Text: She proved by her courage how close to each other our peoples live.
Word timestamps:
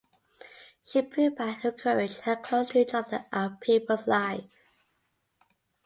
She 0.81 0.99
proved 1.03 1.35
by 1.37 1.51
her 1.51 1.71
courage 1.71 2.21
how 2.21 2.33
close 2.33 2.69
to 2.69 2.79
each 2.79 2.95
other 2.95 3.27
our 3.31 3.51
peoples 3.61 4.07
live. 4.07 4.49